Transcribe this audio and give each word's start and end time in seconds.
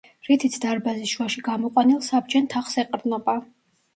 რითიც 0.27 0.55
დარბაზის 0.61 1.11
შუაში 1.17 1.43
გამოყვანილ, 1.49 1.99
საბჯენ 2.07 2.49
თაღს 2.53 2.75
ეყრდნობა. 2.85 3.37